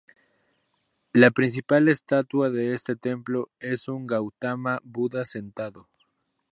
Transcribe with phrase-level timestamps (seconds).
[1.13, 5.89] La principal estatua de este templo es un Gautama Buda sentado.